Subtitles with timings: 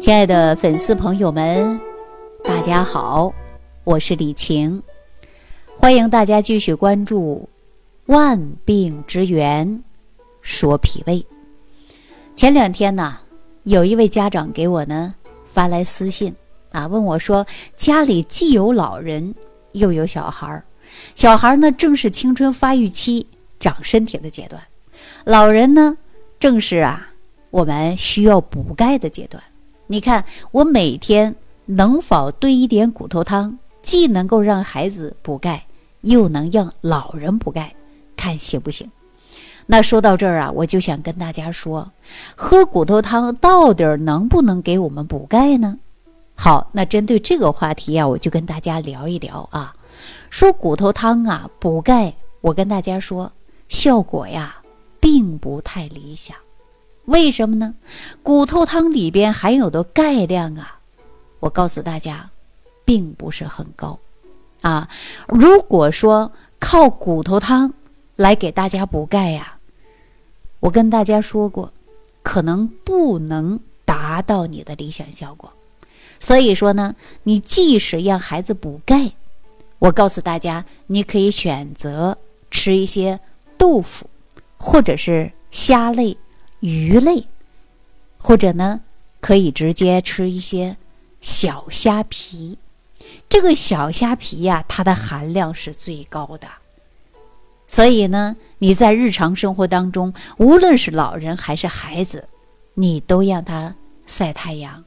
[0.00, 1.78] 亲爱的粉丝朋友们，
[2.44, 3.34] 大家好，
[3.82, 4.80] 我是李晴，
[5.76, 7.48] 欢迎大家继续关注
[8.12, 9.82] 《万病之源
[10.40, 11.14] 说脾胃》。
[12.36, 13.18] 前两天呢，
[13.64, 15.12] 有一位家长给我呢
[15.44, 16.32] 发来私信
[16.70, 17.44] 啊，问我说，
[17.76, 19.34] 家里既有老人
[19.72, 20.62] 又有小孩儿，
[21.16, 23.26] 小孩呢正是青春发育期
[23.58, 24.62] 长身体的阶段，
[25.24, 25.98] 老人呢
[26.38, 27.10] 正是啊
[27.50, 29.42] 我们需要补钙的阶段。
[29.90, 31.34] 你看，我每天
[31.64, 35.64] 能否炖一点骨头汤，既能够让孩子补钙，
[36.02, 37.74] 又能让老人补钙，
[38.14, 38.90] 看行不行？
[39.66, 41.90] 那说到这儿啊，我就想跟大家说，
[42.36, 45.78] 喝骨头汤到底能不能给我们补钙呢？
[46.34, 49.74] 好，那针对这个话题啊，我就跟大家聊一聊啊。
[50.30, 53.32] 说骨头汤啊补钙，我跟大家说，
[53.68, 54.58] 效果呀
[55.00, 56.36] 并不太理想。
[57.08, 57.74] 为什么呢？
[58.22, 60.78] 骨头汤里边含有的钙量啊，
[61.40, 62.28] 我告诉大家，
[62.84, 63.98] 并不是很高，
[64.60, 64.86] 啊，
[65.26, 67.72] 如果说靠骨头汤
[68.14, 69.56] 来给大家补钙呀，
[70.60, 71.72] 我跟大家说过，
[72.22, 75.50] 可能不能达到你的理想效果。
[76.20, 79.12] 所以说呢，你即使让孩子补钙，
[79.78, 82.18] 我告诉大家，你可以选择
[82.50, 83.18] 吃一些
[83.56, 84.10] 豆腐，
[84.58, 86.14] 或者是虾类。
[86.60, 87.24] 鱼类，
[88.18, 88.80] 或者呢，
[89.20, 90.76] 可以直接吃一些
[91.20, 92.58] 小虾皮。
[93.28, 96.48] 这个小虾皮呀，它的含量是最高的。
[97.66, 102.26] 所以呢，你在日常生活当中，无论是老人还是孩子，
[102.74, 103.74] 你都让他
[104.06, 104.82] 晒太阳。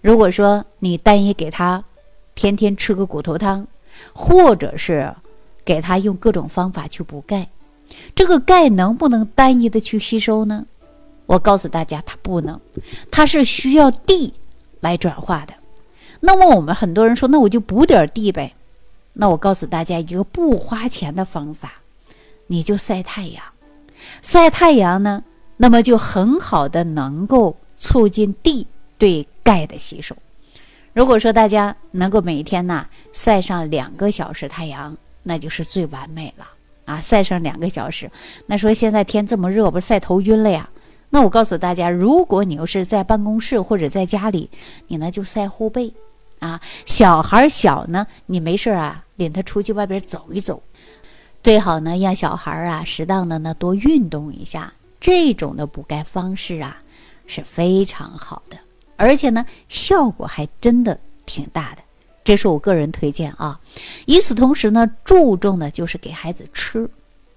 [0.00, 1.84] 如果说你单一给他
[2.34, 3.66] 天天吃个骨头汤，
[4.12, 5.14] 或者是
[5.64, 7.48] 给他用各种方法去补钙，
[8.14, 10.66] 这个钙能不能单一的去吸收呢？
[11.30, 12.60] 我告诉大家，它不能，
[13.08, 14.34] 它是需要地
[14.80, 15.54] 来转化的。
[16.18, 18.52] 那么我们很多人说，那我就补点地呗。
[19.12, 21.74] 那我告诉大家一个不花钱的方法，
[22.48, 23.44] 你就晒太阳。
[24.22, 25.22] 晒太阳呢，
[25.58, 28.66] 那么就很好的能够促进地
[28.98, 30.16] 对钙的吸收。
[30.92, 36.44] 如果说大家能够每天呢晒上两个小时太阳，那就是最完美了
[36.86, 37.00] 啊！
[37.00, 38.10] 晒上两个小时，
[38.46, 40.68] 那说现在天这么热，不晒头晕了呀？
[41.12, 44.48] 那我告诉大家，如果你要是在办公室或者在家里，
[44.86, 45.92] 你呢就晒后背，
[46.38, 50.62] 啊，小孩小呢，你没事啊，领他出去外边走一走，
[51.42, 56.80] 最好呢让小孩啊适当的呢多运动一下，这种的补钙方式啊
[57.26, 58.56] 是非常好的，
[58.96, 61.82] 而且呢效果还真的挺大的，
[62.22, 63.58] 这是我个人推荐啊。
[64.06, 66.88] 与此同时呢，注重的就是给孩子吃，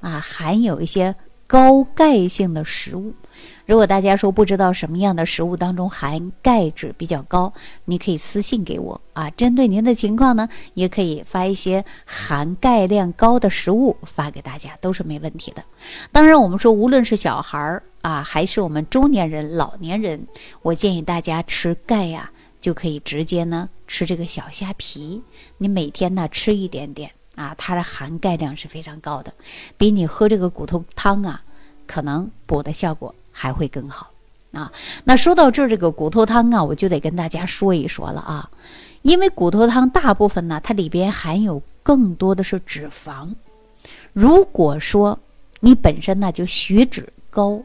[0.00, 1.12] 啊，含有一些
[1.48, 3.12] 高钙性的食物。
[3.66, 7.52] 如果大家说不知道什么样的食物当中含钙质比较高，
[7.84, 9.28] 你可以私信给我啊。
[9.30, 15.64] 针对您的情况呢，也可以发一些含钙量高的食物发给大家，都是没问题的。
[16.12, 20.24] 当然，我们说无论是小孩儿啊，还是我们中年人、老年人，
[20.62, 25.20] 我建议大家吃钙呀，就可以直接呢吃这个小虾皮。
[25.58, 29.34] 你每天呢吃一点点啊，它的含钙量是非常高的，
[29.76, 31.42] 比你喝这个骨头汤啊，
[31.84, 33.12] 可能补的效果。
[33.38, 34.10] 还会更好
[34.52, 34.72] 啊！
[35.04, 38.48] 那说到这儿，这个骨头汤啊，我就得跟大家说一说了啊。
[39.02, 43.28] 因为骨头汤大部分呢，它里边含有更多的是脂肪。
[44.14, 45.18] 如果说
[45.60, 47.60] 你本身呢就血脂高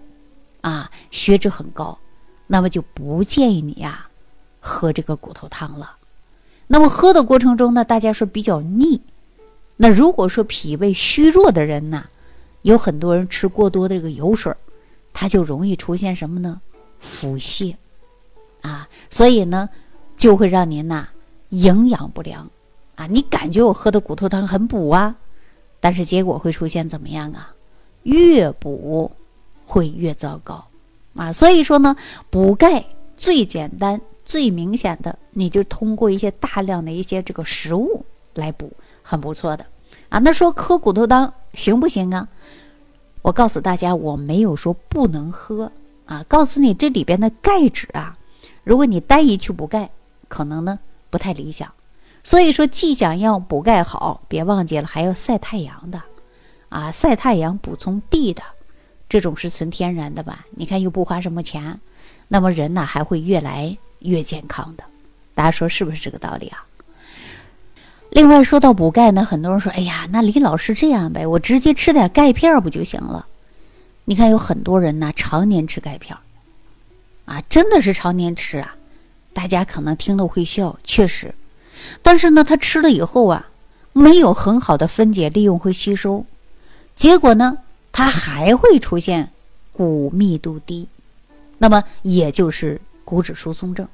[0.60, 1.98] 啊，血脂很高，
[2.48, 4.06] 那么就不建议你呀
[4.60, 5.96] 喝这个骨头汤了。
[6.68, 9.00] 那么喝的过程中呢，大家说比较腻。
[9.78, 12.04] 那如果说脾胃虚弱的人呢，
[12.64, 14.54] 有很多人吃过多的这个油水。
[15.22, 16.60] 它就容易出现什么呢？
[17.00, 17.76] 腹泻，
[18.62, 19.70] 啊，所以呢，
[20.18, 21.08] 就会让您呐
[21.50, 22.50] 营养不良，
[22.96, 25.16] 啊，你感觉我喝的骨头汤很补啊，
[25.80, 27.54] 但是结果会出现怎么样啊？
[28.02, 29.12] 越补
[29.64, 30.66] 会越糟糕，
[31.14, 31.96] 啊，所以说呢，
[32.32, 32.84] 补钙
[33.16, 38.04] 最简单、最明显的，你就通过一些大量的一些这个食物
[38.34, 38.74] 来补，
[39.04, 39.64] 很不错的，
[40.10, 42.28] 啊，那说喝骨头汤行不行啊？
[43.22, 45.72] 我告诉大家，我没有说不能喝
[46.06, 48.18] 啊，告诉你这里边的钙质啊，
[48.64, 49.90] 如果你单一去补钙，
[50.28, 50.80] 可能呢
[51.10, 51.72] 不太理想。
[52.24, 56.02] 所以说，既想要补钙好，别忘记了还要晒太阳的，
[56.70, 58.42] 啊，晒太阳补充地的，
[59.10, 60.46] 这种是纯天然的吧？
[60.52, 61.80] 你看又不花什么钱，
[62.28, 64.84] 那么人呢还会越来越健康的。
[65.34, 66.66] 大家说是不是这个道理啊？
[68.12, 73.26] 另外说到补钙呢，很多人说：“哎呀，那李老师这样呗，我直接吃点钙片不就行了？”
[74.06, 76.18] 你看有很多人呢，常年吃钙片，
[77.26, 78.76] 啊，真的是常年吃啊，
[79.32, 81.34] 大家可能听了会笑，确实，
[82.02, 83.48] 但是呢，他吃了以后啊，
[83.94, 86.26] 没有很好的分解、利用和吸收，
[86.98, 87.60] 结果呢，
[87.94, 89.32] 他还会出现
[89.72, 90.86] 骨密度低，
[91.60, 93.88] 那么也就是骨质疏松症。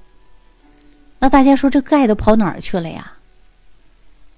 [1.20, 3.14] 那大家说这钙都跑哪儿去了呀？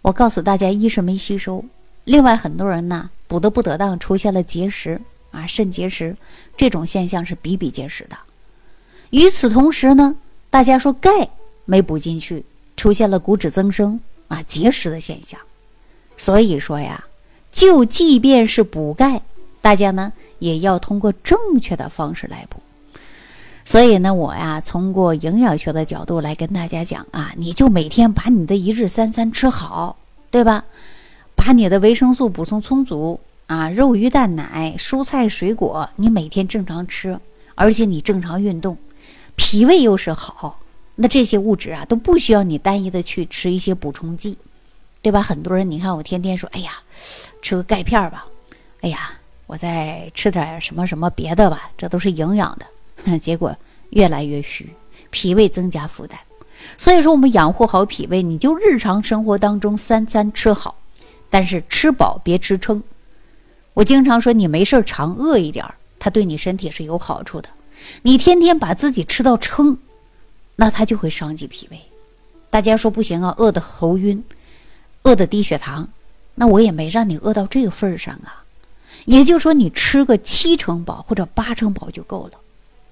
[0.02, 1.64] 我告诉大家，一是没吸收，
[2.06, 5.00] 另外很多人呢补的不得当，出现了结石
[5.32, 6.16] 啊，肾结石
[6.56, 8.18] 这种现象是比比皆是的。
[9.10, 10.16] 与此同时呢，
[10.50, 11.30] 大家说钙
[11.66, 12.46] 没补进去，
[12.78, 15.40] 出现了骨质增生啊、结石的现象。
[16.16, 17.06] 所以说呀，
[17.52, 19.22] 就即便是补钙，
[19.62, 22.62] 大家呢也要通过正确的方式来补。
[23.70, 29.96] 所以呢，我呀，通过营养学的角度来跟大家讲啊，你就每天把你的一日三餐吃好，
[30.32, 30.66] 对吧？
[31.36, 37.20] 把你的维生素补充充足啊，肉鱼蛋奶、蔬菜水果，你每天正常吃，
[37.54, 38.76] 而且你正常运动，
[39.36, 40.58] 脾胃又是好，
[40.96, 44.36] 那这些物质啊都不需要你单一的去吃一些补充剂，
[45.04, 45.22] 对吧？
[45.22, 46.72] 很多人你看我天天说，哎呀，
[47.44, 48.26] 吃个钙片吧，
[48.82, 49.12] 哎呀，
[49.46, 52.66] 我再吃点什么什么别的吧，这都是营养的。
[53.20, 53.56] 结果
[53.92, 54.70] 越来越虚，
[55.10, 56.20] 脾胃增加负担。
[56.78, 60.76] 所以说，我们养护好脾胃，你就日常生活当中三餐吃好，
[61.30, 62.84] 但是吃饱别吃撑。
[63.74, 67.50] 我经常说，你没事常饿一点儿，它对你身体是有好处的。
[68.02, 69.78] 你天天把自己吃到撑，
[70.58, 71.80] 那它就会伤及脾胃。
[72.50, 74.22] 大家说不行啊，饿得头晕，
[75.04, 75.88] 饿得低血糖，
[76.36, 78.44] 那我也没让你饿到这个份儿上啊。
[79.06, 82.40] 也就是说，你吃个七成饱或者八成饱就够了。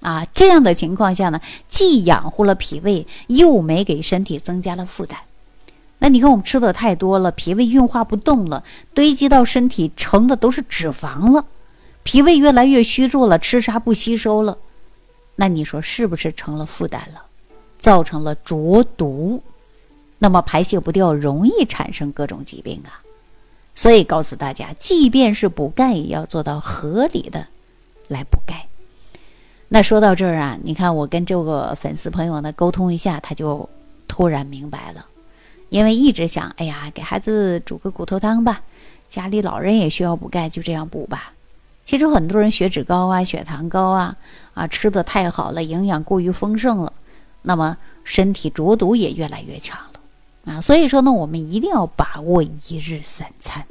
[0.00, 5.18] 啊，这样的情况下呢，既养护了脾胃，又没给身体增加了负担。
[5.98, 8.62] 那你看，我们吃的太多了，脾胃运化不动了，
[8.94, 11.44] 堆积到身体成的都是脂肪了，
[12.04, 14.58] 脾胃越来越虚弱了，吃啥不吸收了，
[15.34, 17.22] 那你说是不是成了负担了，
[17.78, 19.42] 造成了浊毒？
[20.20, 23.02] 那么排泄不掉，容易产生各种疾病啊。
[23.74, 27.48] 所以告诉大家，即便是补钙，也要做到合理的
[28.06, 28.67] 来补钙。
[29.70, 33.68] 那说到这儿啊，你看我跟这个粉丝朋友呢沟通一下，他就
[34.06, 35.04] 突然明白了，
[35.68, 38.62] 因为一直想，哎呀，给孩子煮个骨头汤吧，
[39.10, 41.32] 家里老人也需要补钙，就这样补吧。
[41.84, 44.16] 其实很多人血脂高啊，血糖高啊，
[44.54, 46.92] 啊，吃的太好了，营养过于丰盛了，
[47.42, 50.60] 那么身体浊毒也越来越强了啊。
[50.60, 53.66] 所以说呢，我们一定要把握一日三餐。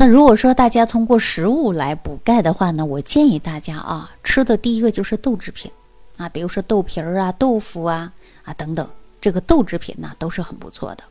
[0.00, 5.68] 那如果说大家通过食物来补钙的话呢，我建议大家啊，吃的第一个就是豆制品，
[6.16, 8.12] 啊，比如说豆皮儿啊、豆腐啊
[8.44, 8.88] 啊等等，
[9.20, 11.02] 这个豆制品呢都是很不错的。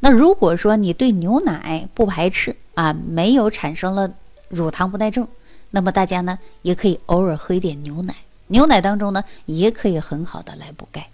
[0.00, 4.10] 那如果说你对牛奶不排斥啊，没有产生了
[4.48, 5.28] 乳糖不耐症，
[5.70, 8.16] 那么大家呢也可以偶尔喝一点牛奶，
[8.48, 11.08] 牛奶当中呢也可以很好的来补钙。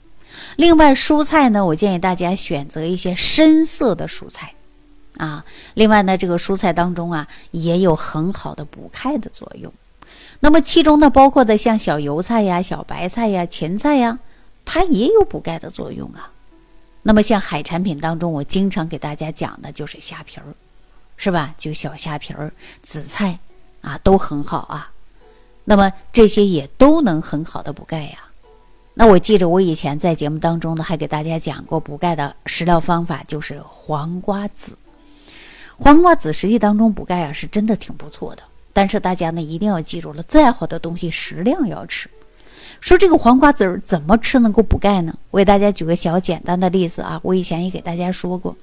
[0.56, 4.54] 另外蔬菜呢，我建议大家选择一些深色的蔬菜。
[5.16, 9.72] 啊，另外呢，这个蔬菜当中啊，也有很好的补钙的作用。
[10.40, 14.18] 那么其中呢，包括的像小油菜呀、小白菜呀、芹菜呀，
[14.64, 16.32] 它也有补钙的作用啊。
[17.02, 20.44] 那么像海产品当中，我经常给大家讲的就是虾皮儿，
[21.16, 21.54] 是吧？
[21.58, 22.52] 就小虾皮儿、
[22.82, 23.38] 紫菜
[23.82, 24.90] 啊，都很好啊。
[25.64, 28.18] 那么这些也都能很好的补钙呀。
[28.94, 34.76] 那我记着我以前在节目当中呢，还给大家讲过补钙的食疗方法，就是黄瓜籽。
[35.82, 38.42] 黄瓜籽实际当中补钙啊，是真的挺不错的。
[38.70, 42.08] 但是大家呢一定要记住了，再好的东西适量要吃。
[42.82, 45.14] 说这个黄瓜籽儿怎么吃能够补钙呢？
[45.30, 48.54] 我给大家举个小简单的例子啊，我以前也给大家说过，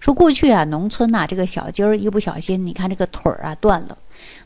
[0.00, 3.98] 说过去啊农村呐这个小鸡儿一不小心，你看这个腿儿啊断了，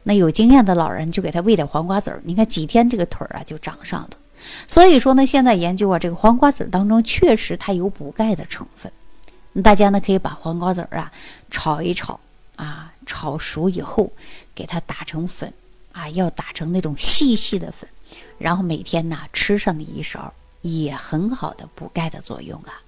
[0.03, 4.11] 那有经验的老人就给他喂点黄瓜籽儿，你看几天这个腿儿啊就长上了。
[4.67, 8.91] 所以说呢，现在研究啊，这个黄瓜籽儿当中确实它有补钙的成分。
[9.63, 11.13] 大家呢可以把黄瓜籽儿啊
[11.51, 12.19] 炒一炒
[12.57, 14.11] 啊，炒熟以后
[14.55, 15.53] 给它打成粉
[15.93, 17.89] 啊，要打成那种细细的粉，
[18.39, 22.83] 然后每天呢吃上一勺，也很好的补钙的作用啊。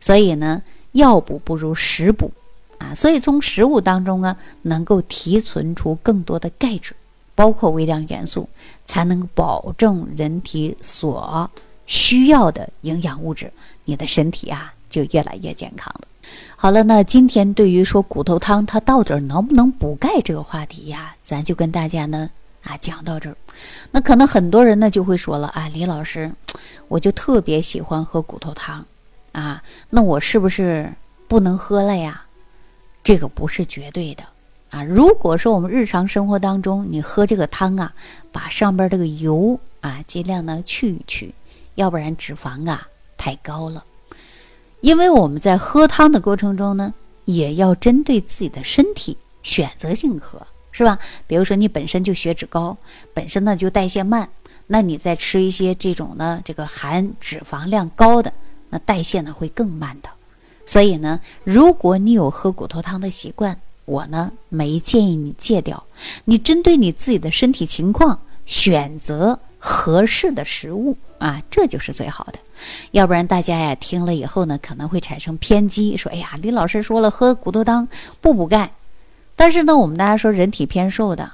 [0.00, 2.30] 所以呢，药补不如食补
[2.78, 2.94] 啊。
[2.94, 6.94] 所以从食物当中呢，能够提存出更多的钙质，
[7.34, 8.48] 包括微量元素，
[8.84, 11.50] 才能保证人体所
[11.86, 13.52] 需要的营养物质，
[13.84, 14.72] 你的身体啊。
[14.88, 16.08] 就越来越健康了。
[16.56, 22.28] 好了，那今天对于说骨头汤它到底能不能补钙这个话题呀，咱就跟大家呢
[22.62, 23.36] 啊讲到这儿。
[23.90, 26.30] 那可能很多人呢就会说了啊，李老师，
[26.88, 28.84] 我就特别喜欢喝骨头汤
[29.32, 30.92] 啊，那我是不是
[31.26, 32.22] 不能喝了呀？
[33.02, 34.24] 这个不是绝对的
[34.70, 34.82] 啊。
[34.82, 37.92] 如果说我们日常生活当中你喝这个汤啊，
[38.30, 41.34] 把上边这个油啊尽量呢去一去，
[41.76, 42.86] 要不然脂肪啊。
[43.16, 43.82] 太高了。
[44.80, 46.94] 因为我们在喝汤的过程中呢，
[47.24, 50.98] 也要针对自己的身体选择性喝，是吧？
[51.26, 52.76] 比如说你本身就血脂高，
[53.12, 54.28] 本身呢就代谢慢，
[54.66, 58.32] 那你再吃一些这种呢，这个含脂肪量高的，
[58.70, 60.08] 那代谢呢会更慢的。
[60.64, 65.82] 所以呢，如果你有喝骨头汤的习惯，我呢没建议你戒掉，
[66.24, 72.38] 你针对你自己的身体情况选择合适的食物啊，这就是最好的。
[72.90, 77.88] 要不然大家呀听了以后呢，可能会产生偏激，说：“哎呀，李老师说了，喝骨头汤
[78.20, 78.70] 不补钙。”
[79.36, 81.30] 但是呢，我们大家说人体偏瘦的，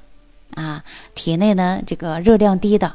[0.54, 2.92] 啊，体内呢这个热量低的，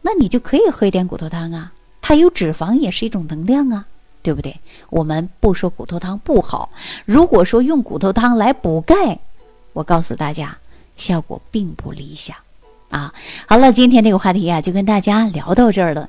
[0.00, 3.84] 那你就可以喝一点骨头汤啊，它有脂肪也是一种能量啊，
[4.22, 4.58] 对不对？
[4.88, 6.70] 我们不说骨头汤不好，
[7.04, 9.18] 如果说用骨头汤来补钙，
[9.74, 10.56] 我告诉大家，
[10.96, 12.34] 效果并不理想
[12.88, 13.12] 啊。
[13.46, 16.08] 好了，今天这个话题啊，就跟大家聊到这儿了。